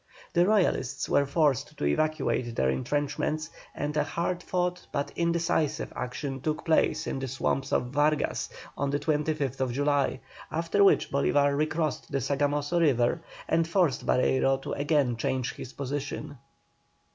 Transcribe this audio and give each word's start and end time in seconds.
The 0.33 0.47
Royalists 0.47 1.07
were 1.07 1.27
forced 1.27 1.77
to 1.77 1.85
evacuate 1.85 2.55
their 2.55 2.71
entrenchments, 2.71 3.51
and 3.75 3.95
a 3.95 4.03
hard 4.03 4.41
fought 4.41 4.87
but 4.91 5.11
indecisive 5.15 5.93
action 5.95 6.41
took 6.41 6.65
place 6.65 7.05
in 7.05 7.19
the 7.19 7.27
swamps 7.27 7.71
of 7.71 7.91
Vargas 7.91 8.49
on 8.75 8.89
the 8.89 8.97
25th 8.97 9.71
July, 9.71 10.19
after 10.51 10.83
which 10.83 11.11
Bolívar 11.11 11.55
recrossed 11.55 12.11
the 12.11 12.17
Sagamoso 12.19 12.79
river, 12.79 13.21
and 13.47 13.67
forced 13.67 14.03
Barreiro 14.03 14.59
to 14.63 14.71
again 14.73 15.17
change 15.17 15.53
his 15.53 15.71
position. 15.71 16.39